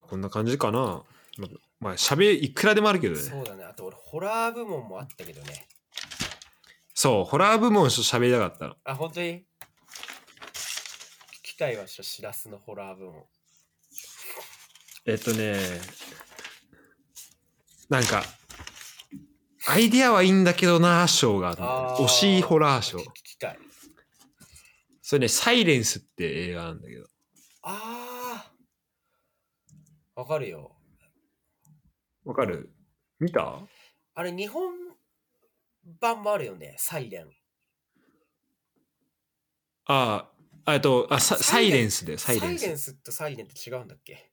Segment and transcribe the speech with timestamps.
[0.00, 1.02] こんな感じかな。
[1.38, 1.48] ま
[1.80, 3.20] まあ、喋りいくらでもあるけどね。
[3.20, 3.64] そうだね。
[3.64, 5.66] あと俺、ホラー部門もあったけどね。
[6.94, 8.76] そう、ホラー部門ちょっと喋りたかったの。
[8.84, 9.26] あ、本当に？
[9.28, 9.44] 聞
[11.42, 13.24] きたいわ、ししらすのホラー部門。
[15.04, 15.56] えっとね、
[17.90, 18.22] なんか、
[19.66, 23.02] アイディアはいいんだけどな、賞があるのあー惜しいホラー賞聞。
[23.02, 23.58] 聞きたい。
[25.02, 27.06] それね、サイレンスって映画なんだけど。
[27.68, 30.20] あー。
[30.20, 30.70] わかるよ。
[32.24, 32.70] わかる？
[33.18, 33.58] 見た？
[34.14, 34.72] あれ、日本
[36.00, 36.76] 版もあるよね。
[36.78, 37.28] サイレン。
[39.86, 40.28] あ
[40.64, 42.60] あ、えっと、あ、ササイレンスで、サイレンス。
[42.60, 44.30] サイレンスとサイレンって違うんだっけ？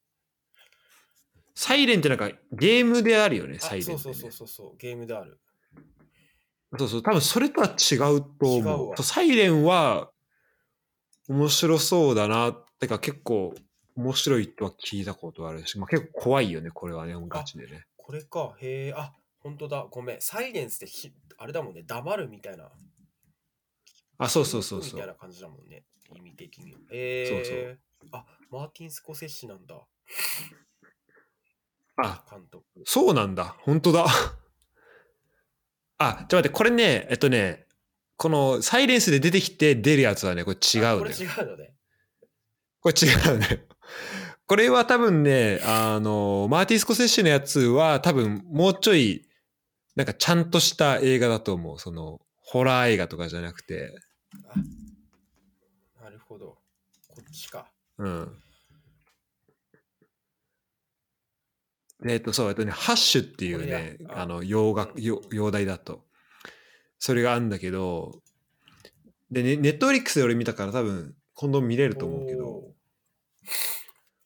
[1.55, 4.77] サイレンってなんかゲームであるよね、あサイレンね、そうそうそうそうそう。
[4.77, 5.39] ゲームである。
[6.77, 8.93] そうそう、多分それとは違うと思う。
[8.97, 10.11] うサイレンは
[11.27, 12.55] 面白そうだな。
[12.83, 13.53] てか結構
[13.95, 17.85] 面白いとは聞いたことあるし、まあ、結構怖いよね、これはね、ガチでね。
[17.97, 18.55] これか。
[18.59, 18.93] へえ。
[18.95, 19.87] あ、本当だ。
[19.89, 20.21] ごめん。
[20.21, 21.83] サイレンスってひあれだもんね。
[21.83, 22.69] 黙るみたいな。
[24.17, 24.99] あ、そうそうそうみそう。
[24.99, 25.83] たいな感じだもんね。
[26.15, 26.79] 意味的には。
[26.91, 29.75] えー、あ、マーティン・スコセッシなんだ。
[31.97, 32.65] あ、監督。
[32.85, 33.55] そうなんだ。
[33.59, 34.05] 本当だ。
[35.97, 37.67] あ、ちょっと待って、これね、えっとね、
[38.17, 41.11] このサイレンスで出てきて出るやつはね、これ違うあこれ。
[41.11, 41.73] 違うのね。
[42.83, 43.65] これ違うね。
[44.45, 49.27] これは多分ね、あの、マーティン・スコセッシのやつは多分もうちょい、
[49.95, 51.79] なんかちゃんとした映画だと思う。
[51.79, 53.95] その、ホラー映画とかじゃなくて。
[56.01, 56.57] なるほど。
[57.07, 57.71] こっちか。
[57.97, 58.37] うん。
[62.05, 66.03] えっと、そう、えっとね、ハッシュっていうねああの、洋楽、洋題だと。
[66.99, 68.21] それがあるんだけど、
[69.31, 72.72] で、ね、ネットフリックスで俺見たから多分、今度見れると思うけど、お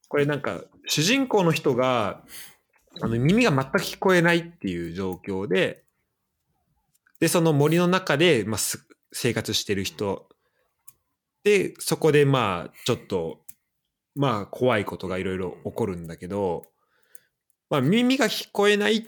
[0.08, 2.24] これなんか、主人公の人が、
[3.02, 5.84] あの、耳が全く聞こえないっていう状況で、
[7.20, 10.30] で、その森の中で、まあ、す生活してる人、
[11.44, 13.42] で、そこでまあ、ちょっと、
[14.16, 16.64] まあ、怖いことがいろいろ起こるんだけど、
[17.70, 19.04] まあ、耳が聞こえないっ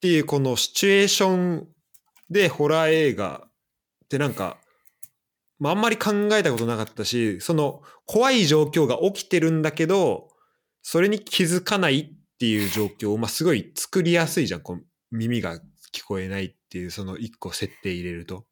[0.00, 1.68] ていうこのシチュエーション
[2.30, 3.42] でホラー映画
[4.04, 4.58] ってなんか、
[5.58, 10.28] まあ、あんまり考えたことなかったし、その怖い状況が起きてるんだけど、
[10.82, 14.60] それに気づかないっていう状況を、まあ、すごい作りやすいじゃん。
[14.60, 15.58] こう耳が
[15.92, 18.44] 聞こえないっていう、その一個設定入れると。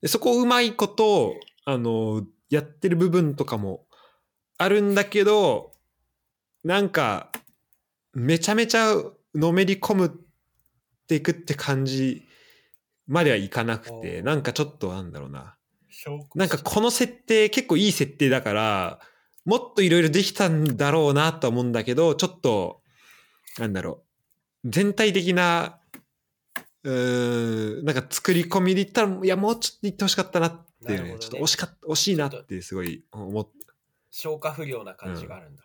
[0.00, 1.34] でそこをうまいこと、
[1.64, 3.86] あの、やってる部分とかも
[4.58, 5.72] あるんだけど、
[6.64, 7.30] なんか、
[8.12, 8.94] めちゃめちゃ
[9.34, 10.10] のめり込むっ
[11.06, 12.24] ていくって感じ
[13.06, 15.55] まではいかなくて、なんかちょっとなんだろうな。
[16.34, 19.00] なんかこの設定結構いい設定だから、
[19.44, 22.82] もっといろいろできたんだろうなとは思うんだけど、ちょっと、
[23.58, 24.02] なんだろ
[24.64, 24.70] う。
[24.70, 25.78] 全体的な、
[26.82, 33.48] うーん、なんか作り込みで言ったら、いや、もうちょっと言ってほしかったなっていうね、ねちょっと惜しかった、惜しいなってすごい思っ
[34.10, 35.62] 消化不良な感じがあるんだ。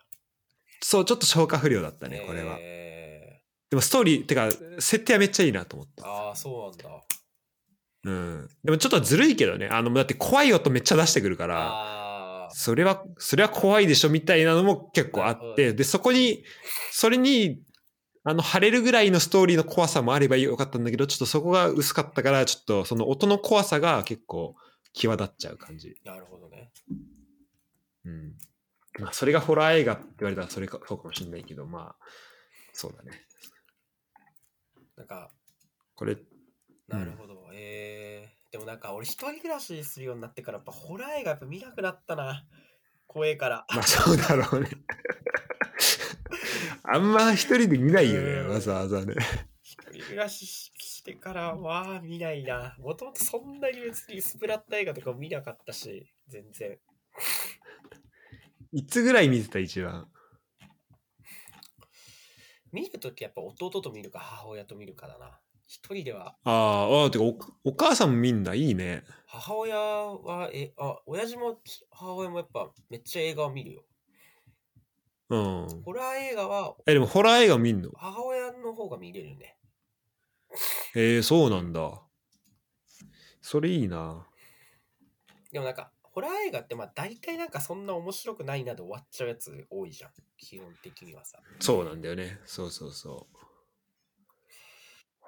[0.82, 2.58] そう、ちょっと消化不良だったね、これは。
[2.60, 6.06] えでもストーリー、てか、設定はめっちゃいいなと思っー、た。
[6.06, 7.02] ああ、そうなんだ。
[8.04, 8.48] うん。
[8.64, 9.68] でもちょっとずるいけどね。
[9.68, 16.44] あの、だって怖い音めっちゃ出してくるから、それは、それは怖いでしょみたいなのも結構あって、で、そこに、
[16.90, 17.62] それに、
[18.24, 24.54] あの、晴れるぐらいのストーリーの怖さもあればよかったんだけど、ちょっとそこが薄かったから、ちょっとその音の怖さが結構
[24.92, 25.96] 際立っちゃう感じ。
[26.04, 26.70] なるほどね。
[28.04, 28.34] うん。
[29.00, 32.06] まあ、それがホラー映画って言われたらそれか、そうかもしれないけど、まあ、
[32.72, 33.26] そうだね。
[34.96, 35.30] なんか、
[35.94, 36.16] これ、
[36.88, 37.41] なるほど。
[37.64, 42.44] えー、でもなんか俺一人暮らしするようになってからやっぱホラー映画やっぱ見なくなったな。
[43.06, 43.64] 怖えから。
[43.72, 44.70] まあそうだろうね。
[46.82, 49.14] あんま一人で見ないよね、うんわざわざね。
[49.62, 52.76] 一人暮らしししてからは見ないな。
[52.78, 56.78] もともとそんなに別にスプラッタ映画とかも見なかったし、全然。
[58.72, 60.10] いつぐらい見てた一番？
[62.72, 65.38] 見るときやっぱ弟と見るか母親と見るかだな。
[65.72, 69.04] 一人では、あーあー、てかお、お母さんも見んだ、いいね。
[69.26, 73.82] 母親は、え、あ、親父も母親もやっぱめっちゃ映画を見るよ。
[75.30, 75.82] うん。
[75.82, 77.90] ホラー映画はえ、でもホラー映画見んの？
[77.94, 79.56] 母親の方が見れるね。
[80.94, 82.02] へえそうなんだ。
[83.40, 84.26] それいいな。
[85.52, 90.10] でもなんか、ホラー映画ってまあ大体なんかそんな面白くないなで終わっちゃうやつ多いじゃん。
[90.36, 91.38] 基本的にはさ。
[91.60, 92.40] そうなんだよね。
[92.44, 93.38] そうそうそう。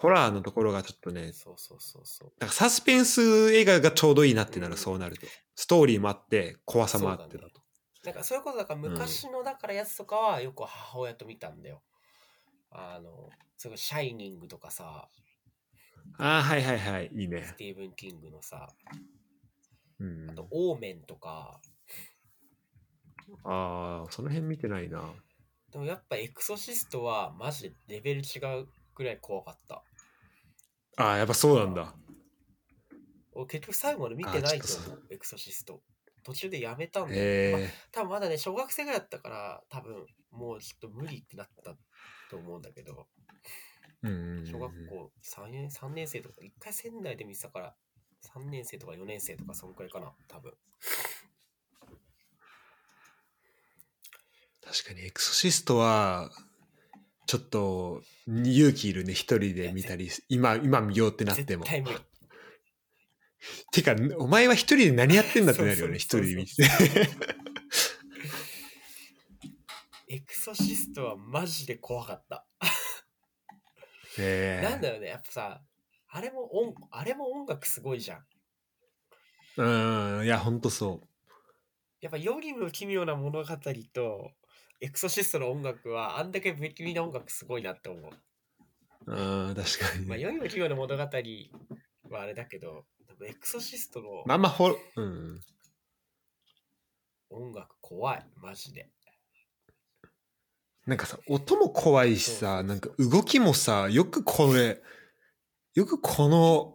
[0.05, 2.33] ホラーのところがちょっとね、そうそうそうそう。
[2.39, 5.27] なんかサスペンス映画がちょうどいいなってなる、うんそうなると。
[5.55, 7.63] ストーリーもあって、怖さもあってだそうだと。
[8.05, 11.81] なんかそれこそだから昔のだからやつとかはよく母親と見たんだよ。
[12.71, 15.09] あの、それこそシャイニングとかさ、
[16.19, 17.11] ああ、はいはいはい。
[17.15, 17.57] いいねス。
[17.57, 18.69] ティーブン・キングのさ、
[20.01, 20.35] うんあ。
[20.35, 21.63] とオーメンとか、
[23.45, 25.15] ああ、その辺見てないな。
[25.73, 29.83] でもやっぱエクソシストはマジでレベル違うくらい怖かった。
[30.97, 31.95] ああ、やっぱそうなんだ。
[33.33, 35.83] 俺結局最後まで見てないと思う、エクソシスト。
[36.23, 37.53] 途中でやめたんだよ。
[37.53, 37.71] まあへえ。
[37.93, 41.75] 多分まだね、小学生ぐらいだったから、多分もうちょっと無理ってなった
[42.31, 43.09] と思うんだけど。
[44.45, 47.75] 小学校3年 ,3 年生とか、一回仙台で見てたから、
[48.35, 50.53] 3年生とか4年生とか、そんくらいかな、多分。
[54.63, 56.31] 確かにエクソシストは、
[57.27, 61.65] ちょっと勇気いるね、一人で見たり、今、今見ようってなっても。
[63.73, 66.53] てか、お前は一人で何やってんだってなるよね、 一人で見て。
[70.09, 72.47] エクソシストはマジで怖かった。
[74.19, 75.63] へえなんだよね、やっぱさ、
[76.09, 78.27] あれも音、あれも音楽すごいじゃん。
[79.57, 81.01] うん、いや、ほんとそ
[82.01, 83.57] やっぱ世にも奇妙な物語
[83.93, 84.31] と、
[84.85, 88.13] エクソシストの音楽は、あんだけ不気味な音楽すごいなって思う。
[89.07, 89.15] う。
[89.15, 90.05] うん、確かに。
[90.05, 91.09] まあ、世にも奇妙な物語は
[92.21, 95.41] あれだけど、でもエクソシストのまあまあ、ほ、うん。
[97.31, 98.91] 音楽怖い、マジで。
[100.87, 104.83] なんかさ、音も怖いしさ、なんか動きもさ、よくこれ、
[105.73, 106.75] よくこの、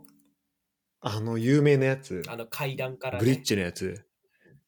[1.02, 3.20] あの有名なやつ、あの階段から、ね。
[3.20, 4.04] ブリッジのやつ、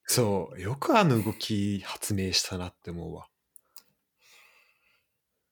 [0.06, 3.31] そう、よくあの動き発明したなって思うわ。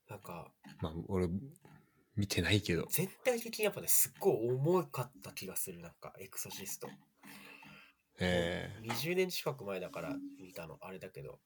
[0.10, 0.52] なんか、
[0.82, 1.28] まあ、俺、
[2.16, 2.88] 見てないけど。
[2.90, 6.90] 全体的にやっぱね、すっごい重かった気がする、なんか、エクソシスト。
[8.22, 11.40] ええ20年近く前だから見たの、あれだけど。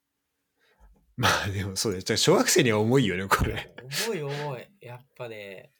[1.15, 3.71] まあでもそうだ小学生には重いよね、これ。
[4.07, 4.67] 重い重い。
[4.81, 5.71] やっぱね、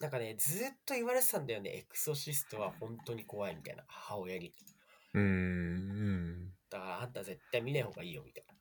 [0.00, 4.54] なんかね、ずっと言われてたんだよね、エクソシストは本当に怖いみたいな、母親に。
[5.12, 6.52] うーん。
[6.70, 8.54] だからあんた絶対見ない方がいいよみたいな。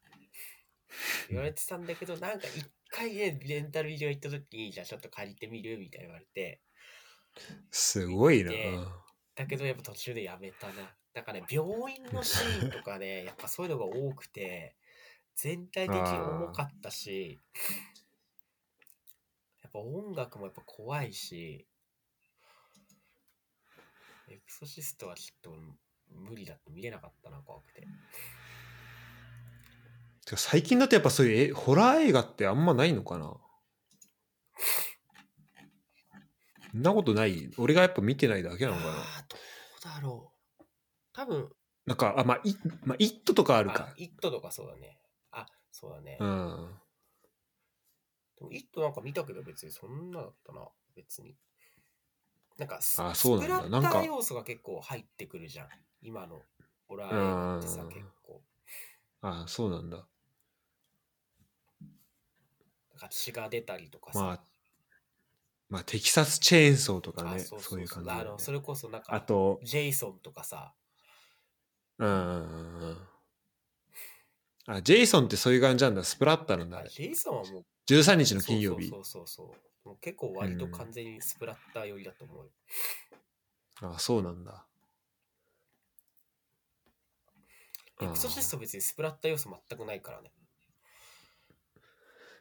[1.30, 6.62] 言われてたんだけど、なんか一回ね、レンタルビデオ行った時に、じゃあちょっと借りてみるみたいな言われて、
[7.72, 8.52] すごいな。
[8.52, 8.78] で
[9.36, 10.74] だけどやっぱ途中でやめたな。
[11.16, 14.76] なんかね、病院のシーンとかね、やっぱそういうのが多くて、
[15.36, 17.40] 全体的に重かったし、
[19.64, 21.68] やっぱ音楽もやっぱ怖いし、
[24.30, 25.56] エクソシストはちょっと
[26.10, 27.88] 無理だって見れなかったな、怖くて。
[30.26, 33.34] 最近だとやっぱそういうえホラー映画ってあんまないのかな？
[36.72, 38.92] そんなことない俺がやっぱ見てないだけなのかな？
[38.92, 38.98] あー
[39.30, 40.64] どうだろう。
[41.12, 41.50] 多分、
[41.86, 42.56] なんか、あ、まあ、い、
[42.86, 43.94] まあ、イットとかあるかあ。
[43.98, 44.98] イットとかそうだね。
[45.32, 46.18] あ、そうだね。
[46.20, 46.70] うん。
[48.40, 50.62] でもイットなんか見たけど別にそんなだったな、
[50.96, 51.36] 別に。
[52.58, 55.68] なんかス、あそうなんだなんかッター要素が結構入ってくるじゃん。
[56.02, 56.42] 今の
[56.88, 58.42] ホラー映画ってさうん、結構。
[59.22, 60.08] あそうなんだ。
[63.04, 64.20] か血が出たりとかさ。
[64.20, 64.40] まあ、
[65.70, 70.74] まあ、テキサスチェーンソーとかね、あそういう感じね、あの、それこそなんか、あと、ジェイソンとかさ。
[72.00, 72.98] うんうんうんうん。
[74.68, 76.04] あ、ジェイソンってそういう感じなんだ。
[76.04, 76.88] スプラッタなんだあ。
[76.88, 79.00] ジェイソンはもう、13日の金曜日そ。
[79.00, 79.90] うそうそうそう。
[79.90, 82.52] もう結構割と完全にスプラッター寄りだと思うよ。
[83.82, 84.66] あ、そうなんだ。
[88.02, 90.32] エクソシスト別にスプラッター要素全くないからね。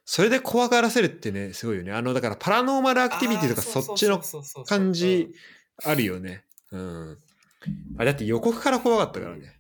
[0.05, 1.93] それで怖がらせるってね、すごいよね。
[1.93, 4.21] あの、だからパラノーマルアクティビティとかそっちの
[4.67, 5.33] 感じ
[5.85, 6.45] あるよね。
[6.73, 7.19] うん。
[7.99, 9.57] あ、だって予告から怖かったからね。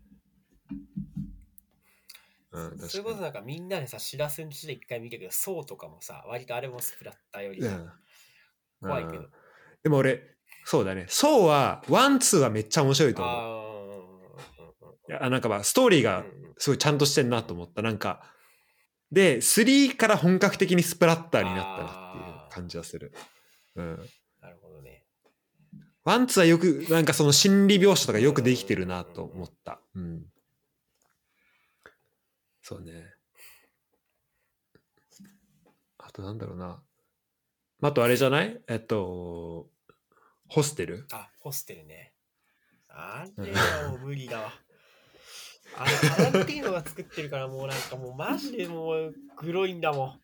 [2.51, 2.79] うん。
[2.89, 7.63] それこそなんかみんなでさ、しらすんちで一回見たけど、 SAWとかもさ、割とあれもスプラッターより
[8.81, 9.23] 怖いけど。
[9.23, 9.31] ん
[9.85, 10.23] でも俺、
[10.65, 11.07] そうだね。
[11.09, 13.35] SAWは、 one、twoはめっちゃ面白いと思う。
[13.35, 16.25] あーうんなんかまあ、ストーリーが
[16.57, 17.83] すごいちゃんとしてんなと思った。
[17.83, 18.32] なんか、
[19.12, 23.12] で、3から本格的にスプラッターになったなっていう感じはする。
[23.76, 24.11] うん。
[24.40, 25.04] なるほどね。
[26.04, 29.81] ワンツーはよく、なんかその心理描写とかよくできてるなと思った。
[29.95, 30.25] うん。
[32.62, 33.14] そうね。
[35.99, 36.83] あとなんだろうな。
[37.83, 38.61] あとあれじゃない？
[38.66, 39.69] えっと、
[40.49, 41.07] ホステル？
[41.12, 42.14] あ、ホステルね。
[42.88, 44.52] あれは無理だわ。
[45.83, 50.21] あれ、タランティーノが作ってるからもうなんかもうマジでもうグロいんだもん。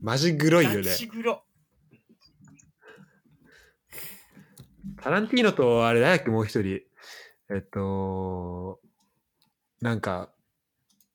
[0.00, 0.94] マジグロいよねガ。
[0.94, 1.42] チグロ。
[5.02, 6.80] タランティーノとあれだっけもう一人。
[7.50, 8.80] えっと、
[9.80, 10.30] なんか、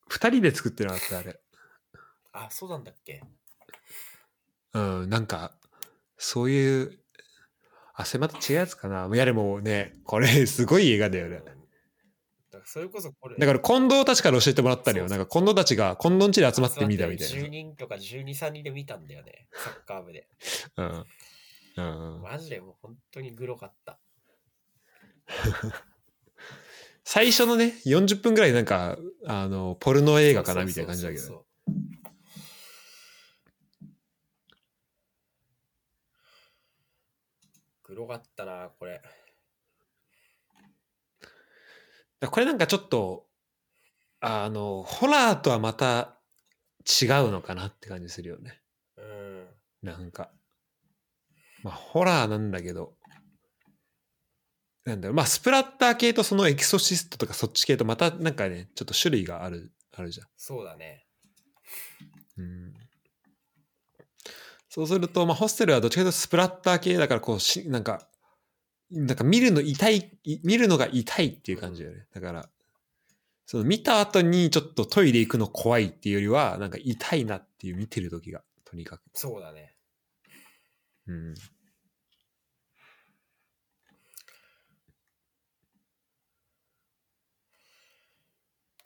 [0.07, 1.39] 二人で作ってなかった、あれ。
[2.31, 3.21] あ、そうなんだっけ
[4.73, 5.53] うん、なんか、
[6.17, 6.99] そういう、
[7.93, 9.07] あ、それまた違うやつかな。
[9.13, 11.41] いや、でもね、これ、すごい映画だよね
[12.65, 13.37] それこそこれ。
[13.37, 15.07] だから、近藤たちから教えてもらったのよ。
[15.07, 19.47] なんか、近藤たちが、近藤ん家で集まって見たみたい10人とか12、3人で見たんだよね。
[19.53, 20.27] サッカー部で。
[20.75, 20.87] な。
[20.87, 22.15] うん。
[22.15, 23.99] うん、マジでもう本当にグロかった。
[27.03, 31.45] 最初のね、40分ぐらいなんか、あの、ポルノ映画かなみたいな感じだけど
[37.83, 38.93] グロかったな、これ。
[38.93, 39.09] だか
[42.12, 43.25] らこれなんかちょっと、
[44.19, 46.17] あの、ホラーとはまた
[46.79, 48.61] 違うのかなって感じするよね。
[48.97, 49.47] うん。
[49.81, 50.31] なんか。
[51.63, 52.95] まあ、ホラーなんだけど、
[54.85, 60.27] なんだろう、まあ、スプラッター系とそのエキソシストとかそっち系とまたなんかね、ちょっと種類がある、あるじゃん。
[60.35, 61.05] そうだね。
[62.37, 62.73] うん。
[64.69, 68.09] そうすると、まあ、ホステルはどっちかというとスプラッター系だから、こうし、なんか、
[68.93, 72.05] なんか見るの痛い、い見るのが痛いっていう感じだよね。
[72.13, 72.49] だから、
[73.45, 79.01] その見た後にちょっとトイレ行くの怖いっていうよりは、なんか痛いなっていう見てる時が、とにかく。
[79.13, 79.75] そうだね。
[81.07, 81.33] うん。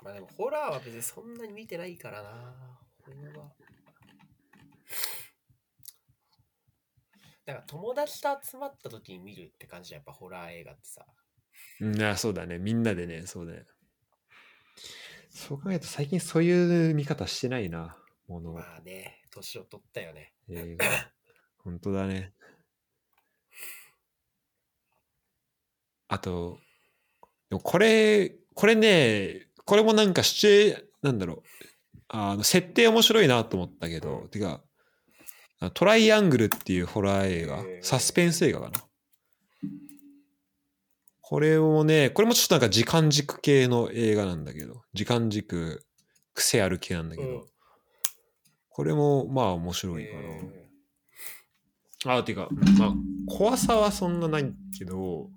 [0.01, 2.79] まあでもホラーは別にそんなに見てないからな。
[3.03, 3.51] これは。
[7.47, 11.05] だから友達と集まった時に見るって感じやっぱホラー映画ってさ。
[11.79, 12.59] うん、あそうだね。
[12.59, 13.63] みんなでね、そうだね。
[15.29, 18.51] そう考えると最近そういう見方してないな、もの。
[18.51, 20.33] まあね、年を取ったよね。
[20.49, 20.85] 映画。
[21.63, 22.33] 本当だね。
[26.09, 26.59] あと、
[27.49, 31.43] でもこれ、これね、これもなんかシチュエ、なんだろう、
[32.09, 34.66] あの、設定面白いなと思ったけど、うんてか、あ
[35.73, 38.83] トライアングルっていうホラー映画、サスペンス映画かな。
[41.21, 45.83] これもね、これもちょっとなんか時間軸系の映画なんだけど、時間軸、
[46.33, 47.45] 癖ある系なんだけど、うん
[48.77, 50.19] これもまあ面白いかな。
[50.19, 52.47] えあ、ていうか、
[52.77, 52.93] まあ、
[53.25, 55.31] 怖さはそんなないけど、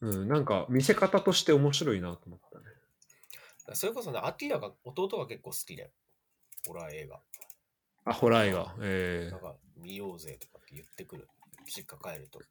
[0.00, 2.64] うん、なんか見せ方として面白いなと思ったね。
[3.72, 5.90] ーそれこそね、アティラが弟が結構好きだよ。
[6.66, 7.20] ホラー映画。
[8.06, 8.74] あ、ホラー映画。
[8.82, 11.28] えなんか見ようぜとかって言ってくる。
[11.66, 12.40] 実家帰ると。
[12.40, 12.44] ー、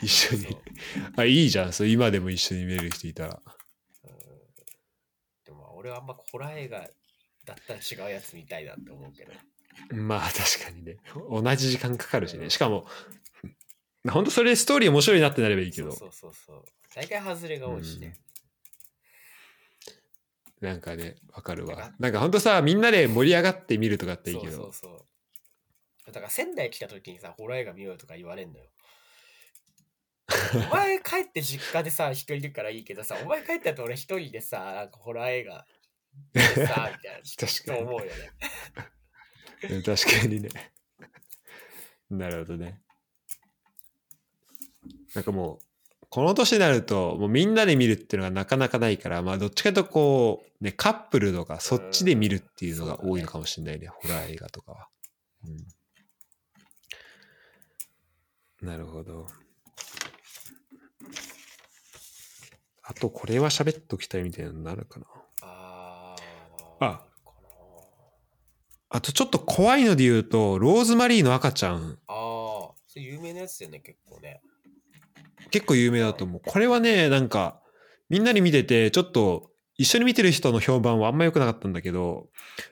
[0.04, 0.56] 一緒に。
[1.16, 1.72] あ、いいじゃん。
[1.72, 3.42] そう今でも一緒に見れる人いたら。
[4.04, 4.34] うん
[5.44, 6.80] でもまあ俺はあんまホラー映画
[7.44, 9.32] だったら違うやつ見たいなって思うけど。
[9.94, 10.96] まあ確かにね。
[11.30, 12.48] 同じ時間かかるしね。
[12.48, 12.86] しかも、
[14.10, 16.64] 本当それでストーリー面白いなってなればいいけど、そうそうそうそう。
[16.94, 18.14] 大体外れが多いしね。
[20.60, 21.92] なんかね、わかるなんかわ。
[21.98, 25.06] なんか本当さ、みんなで盛り上がって見るとかっていいけど、そうそうそ
[26.08, 26.12] う。
[26.12, 28.66] だから仙台来た時にさ、ホラー映画見ようとか言われんのよ。
[30.70, 35.66] お前帰って実家でさ、一人いるからいいけどさ、お前帰った後俺一人でさ、なんかホラー映画
[36.34, 37.22] 見てさ、 みたいな。
[37.38, 38.12] 確かにと思うよね。
[39.70, 40.48] うん確かにね。
[42.10, 42.82] なるほどね。
[45.14, 45.58] なんかもう、
[46.14, 54.88] この年になると、もうみんなで見るっていうのがなかなかないから、まあどっちかというとこう、ね、カップルとかそっちで見るっていうのが多いのかもしれないね、ホラー映画とかは。
[58.62, 59.26] うん、なるほど。
[62.84, 65.06] あと、これは喋っときたいみたいなのなるかな。
[65.42, 66.14] あ
[66.78, 66.98] あー。
[68.88, 74.40] あとちょっと怖いので言うと、ローズマリーの赤ちゃん、なあー、それ有名なやつだよね、結構ね。
[75.50, 76.42] 結構有名だと思う。
[76.44, 77.60] これはね、なんか、
[78.08, 82.28] みんなで見てて、ちょっと、一緒に見てる人の評判はあんま良くなかったんだけど、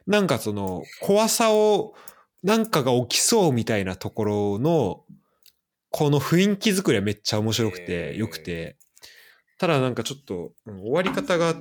[0.06, 1.94] なんかその、怖さを、
[2.42, 5.04] なんかが起きそうみたいなところの、
[5.90, 8.76] この雰囲気作りはめっちゃ面白くて、良くて、
[9.58, 11.54] ただなんかちょっと、うん終わり方が、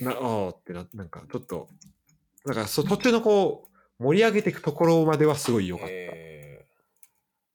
[0.00, 1.68] な、ああってな、なんかちょっと、
[2.44, 3.68] なんかそ途中のこ
[4.00, 5.92] う、盛り上げていくところまではすごい良かった。
[5.92, 6.64] え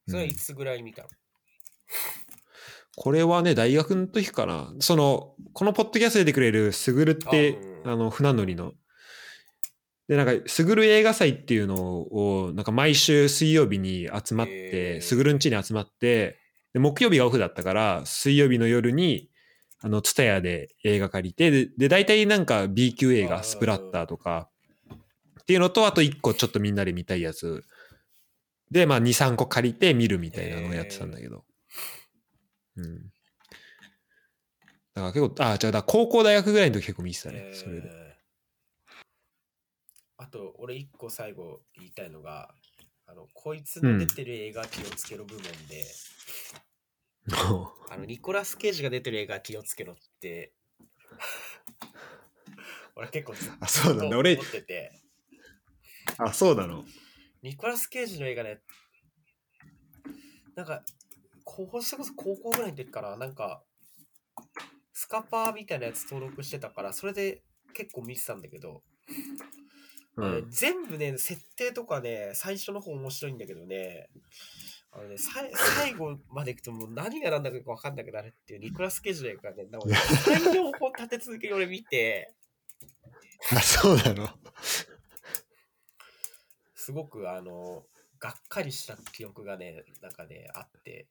[0.08, 1.10] ー、それはいつぐらい見たの、
[2.96, 4.74] これはね、大学の時かな。
[4.80, 8.74] その、このポッドキャストで出てくれるすぐるって、あうんあの、船乗りの。
[10.08, 16.40] で、なんか、すぐる映画祭っていうのを、なんか毎週水曜日に集まっへて、ーすぐるん家に集まって、
[16.74, 19.30] で木曜日がオフだったから、水曜日の夜に、
[19.82, 24.50] あの、ツタヤで映画借りて、で、で大体なんか B 級映画、スプラッターとか、
[25.42, 27.64] っていうのと、あと1個ちょっとみんなで見たいやつ。
[28.72, 31.46] で、まあ2、3個借りて見るみたいなのをやってたんだけど。
[32.78, 33.12] うん。
[34.94, 38.16] だから結構、あ、じゃあ高校大学ぐらいの時結構見てたね、えーそれで。
[40.18, 42.54] あと、俺一個最後言いたいのが、
[43.06, 45.86] あの、こいつの出てる映画気をつけろ部門で、
[47.90, 50.54] あの、ニコラス・ケイジが出てる映画気をつけろって、
[52.96, 54.18] 俺結構ずっあ、そうなんだ。
[54.18, 55.02] 俺と思、ってて、
[56.18, 56.86] あ、そうなの。
[57.42, 58.62] ニコラス・ケイジの映画ね、
[60.56, 60.84] なんか、
[61.56, 63.64] 高校それこそ高校ぐらいの時から、なんか、
[64.94, 67.44] スカパーみたいなやつ登録してたから、それで
[67.74, 68.84] 結構見てたんだけど、
[70.18, 70.48] うん。
[70.50, 74.10] 全部ね、設定とかね、最初の方面白いんだけどね、
[74.92, 82.34] あのね、さい最後までいくともう何が何だか分かんなくなるっていうニコラス・ケイジの映画がね、なんか3、4本立て続けに俺見て、
[83.56, 84.30] あ、そうなの？
[86.76, 87.86] すごくあの、
[88.20, 91.08] がっかりした記憶がね、なんかね、あって、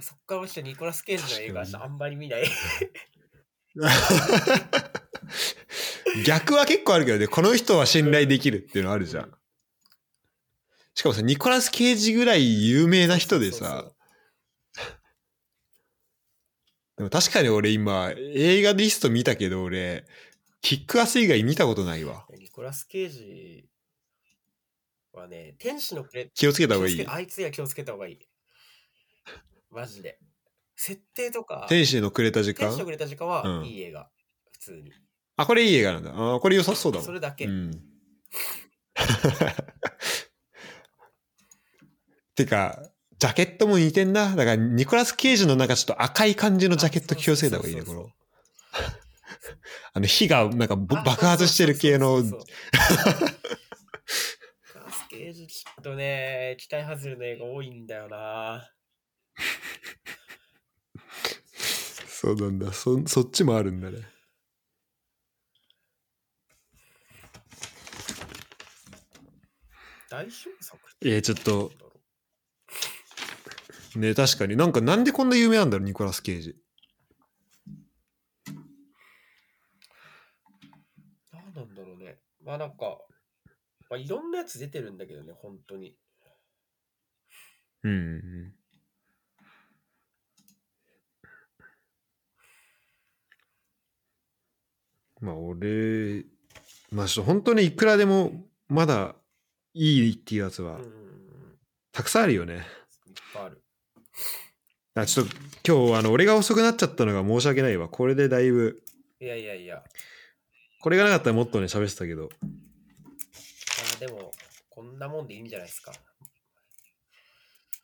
[0.00, 2.44] そっから落ちてニコラス・ケイジの映画あんまり見ない。
[6.26, 9.32] 逆は結構あるけどね、この人は信頼できるっていうのあるじゃん。
[10.94, 13.92] しかもさ、ニコラス・ケイジぐらい有名な人でさ、
[16.96, 20.06] でも確かに俺今、映画リスト見たけど俺、
[20.60, 22.26] キックアス以外見たことないわ。
[22.38, 23.68] ニコラス・ケイジ
[25.12, 27.06] はね、天使のくれ気をつけた方がいい。
[27.06, 28.18] あいつには気をつけた方がいい。
[29.72, 30.18] マジで。
[30.76, 32.68] 設定とか、天使のくれた時間？
[32.68, 34.08] 天使のくれた時間はうんいい映画。
[34.52, 34.92] 普通に。
[35.36, 36.12] あ、これいい映画なんだ。
[36.34, 37.06] あこれ良さそうだもん。
[37.06, 37.46] それだけ。
[37.46, 37.70] うん。
[42.34, 42.82] てか、
[43.18, 44.34] ジャケットも似てんな。
[44.34, 48.10] だから、ニコラス・ケイジのなんかちょっと赤い感じのジャケット気をつけた方がいいね、こそうそうの。
[49.94, 53.28] あの、火がなんかぼあ爆発してる系のそう、そうそうそうニ
[54.72, 58.68] コラス・ケイジちょっとね、期待外れの映画多いんだよな。
[62.22, 62.72] そうなんだ。
[62.72, 63.98] そ、そっちもあるんだね。
[70.08, 71.72] 代表作ってえー、ちょっと
[73.96, 76.54] ね、確かになんかなんでこんな有名なんだろう、ニコラス・ケイジ。
[81.32, 82.20] 何なんだろうね。
[82.44, 82.98] まあなんか、
[83.90, 85.96] まあ、いろんなやつ出てるんだけどね、本当に。
[87.82, 87.98] うんうんう
[88.46, 88.62] ん。
[95.22, 96.24] まあ俺、
[96.90, 99.14] まあ本当にいくらでもまだ
[99.72, 100.80] いいっていうやつは。
[101.92, 102.54] たくさんあるよね。
[102.54, 102.60] いっ
[103.32, 103.62] ぱいある。
[104.94, 105.34] あちょっと
[105.66, 107.88] 今日あの俺が遅くなっちゃったのが申し訳ないわ。
[107.88, 108.82] これでだいぶ、
[109.20, 109.84] いやいやいや。
[110.80, 112.28] これがなかったらもっとね喋ってたけど。
[113.96, 114.32] あでも、
[114.68, 115.92] こんなもんでいいんじゃないですか。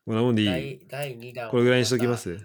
[0.04, 0.48] こんなもんでいい？
[0.48, 2.36] 第第2弾をこれぐらいにしときます？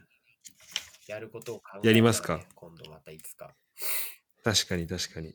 [1.07, 2.41] やることを考えねやりますか？
[2.53, 3.55] 今度またいつか。
[4.43, 5.33] 確かに確かに。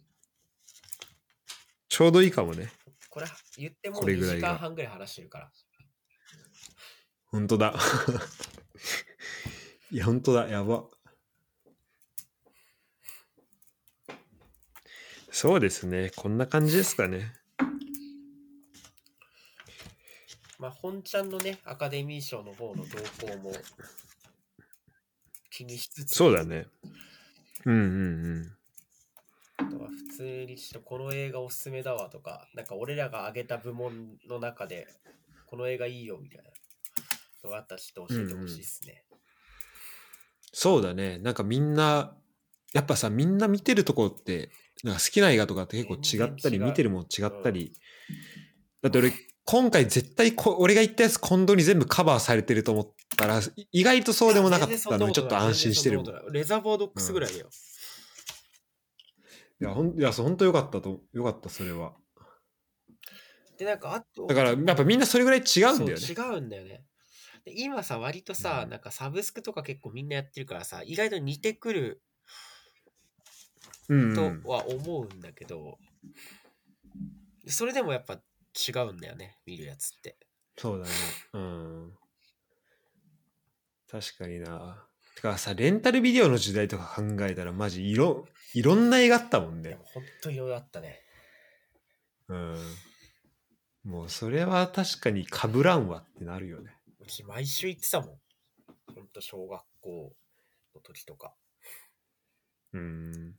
[1.88, 2.70] ちょうどいいかもね。
[3.08, 5.50] これ言っても2これぐらいが時間半ぐらい話してるから。
[7.26, 7.74] 本当だ。
[9.90, 10.48] いや、本当だ。
[10.48, 10.84] やば。
[15.30, 16.10] そうですね。
[16.16, 17.32] こんな感じですかね。
[20.58, 23.52] まあ、本ちゃんのね、アカデミー賞の方の動向も
[25.50, 26.66] 気にしつつ、そうだね。
[27.64, 27.84] うんうんう
[28.40, 28.57] ん。
[29.58, 34.86] あとは普通にちょっとこの映画おすすめだわとか、なんか俺らが挙げた部門の中で、
[35.46, 36.50] この映画いいよみたいな
[37.44, 39.04] のがあったらちょっと教えてほしいですね。
[40.52, 41.18] そうだね。
[41.18, 42.16] なんかみんな、
[42.72, 44.50] やっぱさ、みんな見てるとこって、
[44.84, 47.72] なんか好きな映画とかって結構違ったり、見てるもん違ったり。
[48.82, 49.12] だって俺、
[49.44, 53.40] 今回絶対こ、俺が言ったやつ今度に全部カバーされてると思ったら、
[53.72, 56.32] 意外とそうでもなかったので、ちょっと安心してるもん。
[56.32, 57.48] レザーボードックスぐらいだよ。
[59.64, 61.96] や、ほんいや、そう本当よかったと、よかった、それは。
[63.58, 66.06] で、なんかあと、だから、やっぱみんなそれぐらい違うんだよね。
[66.08, 66.84] 違うんだよね。
[67.44, 72.02] で今さ、割とさ、うんなんかサブスクとか結構みんなやってるからさ、意外と似てくる
[74.14, 74.42] とん。
[74.44, 75.78] は思うんだけど、
[77.48, 80.18] それでもやっぱ違うんだよね、見るやつって。
[80.58, 81.16] そうだね。
[81.32, 81.98] うん。
[83.88, 84.87] 確かにな。
[85.18, 89.84] てかさ、レンタルビデオの時代とか考えたら、マジいろ、いろんな映画あったもんねでも。
[89.92, 91.00] 本当いろいろあったね。
[92.28, 92.56] うん。
[93.82, 96.70] もうそれは確かにかぶらんわってなるよね。
[97.00, 98.10] うち毎週行ってたもん。
[98.94, 100.12] ほんと小学校
[100.76, 101.34] の時とか。
[102.72, 103.34] うん。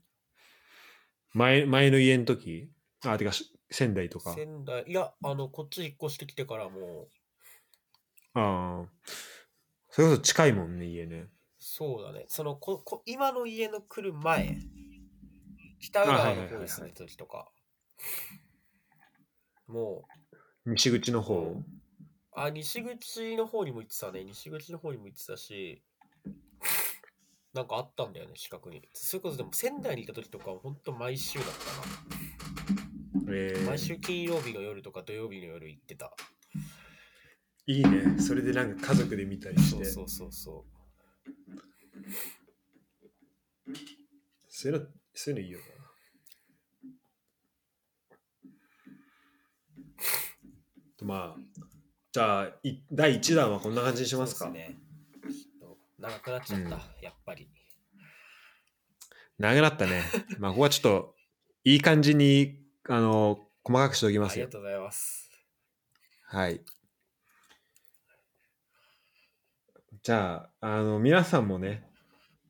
[1.33, 2.69] 前、前の家の時？
[3.05, 4.33] あ、てかし仙台とか。
[4.33, 7.07] 仙台、いや、あの、こっち引っ越してきてからも
[8.35, 8.89] う、ああ。
[9.91, 11.27] それこそ近いもんね、家ね。
[11.71, 12.25] そうだね。
[12.29, 14.58] そのここ今の家の来る前、
[15.79, 17.51] 北浦和の方に住んでた時とか、
[19.67, 20.03] も
[20.65, 21.36] 西口の方？
[21.36, 21.63] う、
[22.34, 24.23] あ、西口の方にも行ってたね。
[24.23, 25.84] 西口の方にも行ってたし、
[27.53, 28.82] なんかあったんだよね、近くに。
[28.93, 31.47] それこそでも仙台にいた時とかは本当毎週だっ
[33.15, 33.32] たな。
[33.32, 36.12] えー毎週金曜日の夜とか土曜日の夜行ってた。
[37.67, 38.19] いいね。
[38.19, 39.86] それでなんか家族で見たりして。
[39.86, 40.65] そうそうそうそ
[44.47, 45.65] そういうの、そういうのいいよな。
[51.05, 51.39] まあ、
[52.11, 54.09] じゃあ、い第1弾はこんな感じにう。
[54.09, 54.77] しますかそうっね。
[55.97, 57.49] 長くなっちゃった、うんやっぱり。
[59.37, 60.03] 長くなったね。
[60.39, 61.15] まあ、ここはちょっと、
[61.63, 64.45] いい感じに、あの、細かくしておきますよ。
[64.45, 65.31] ありがとうございます。
[66.23, 66.61] はい。
[70.03, 71.88] じゃあ、あの、皆さんもね、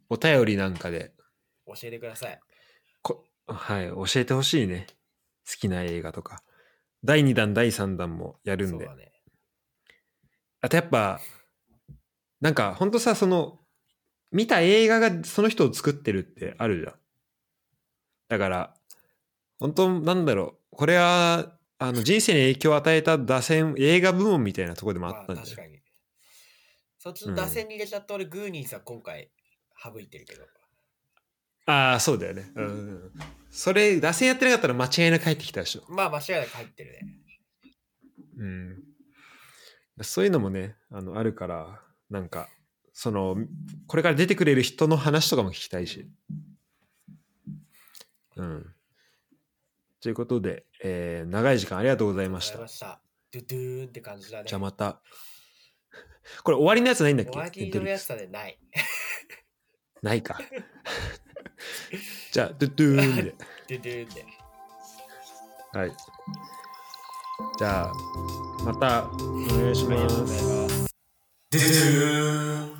[0.09, 1.13] お便りなんかで、
[1.65, 2.39] 教えてください。
[3.01, 4.87] こはい、教えてほしいね。
[5.49, 6.43] 好きな映画とか。
[7.03, 8.87] 第2弾、第3弾もやるんで。
[8.87, 9.11] ね。
[10.61, 11.19] あとやっぱ、
[12.41, 13.59] なんかほんとさ、その、
[14.31, 16.93] 見た映画がその人を作ってるってあるじゃん。
[18.27, 18.73] だから、
[19.59, 20.75] 本当なんだろう。
[20.75, 25.55] これは、あの、人生に影響を与えた打線、映画部門みたいなところでもあまあったんじゃない？
[25.55, 25.81] 確かに。
[26.99, 29.31] そっちの打線に入れちゃった俺、グーニーさん今回
[29.83, 30.45] 省いてるけど。
[31.65, 32.51] ああ、そうだよね。
[32.55, 33.11] うん。
[33.51, 35.83] それ、打線やってなかったら間違いなく入ってきたでしょ。
[35.89, 37.15] まあ間違いなく入ってるね。
[38.37, 38.83] うん。
[40.01, 42.49] そういうのもね、あの、あるから、なんか、
[42.93, 43.37] その、
[43.87, 46.09] これから出てくれる人の話とかも聞きたいし。
[48.35, 48.75] うん。
[50.01, 52.95] ということで、えー長い時間ありがとうございましたありがとうございま。
[52.95, 53.01] した。
[53.31, 54.45] ドゥドゥーンって感じだね。
[54.47, 55.01] じゃあまた。
[56.43, 57.31] これ終わりのやつないんだっけ？
[57.31, 58.57] おわりのやつはね、ない。
[60.01, 60.39] ないか。
[62.31, 63.21] じゃあ、ドゥドゥーンで。
[63.23, 64.25] ドゥドゥーンで。
[65.73, 65.91] はい。
[67.57, 67.93] じゃあ、
[68.63, 69.17] またお
[69.57, 69.85] 願いし。
[69.85, 70.87] ます。
[71.51, 72.78] ドゥドゥーン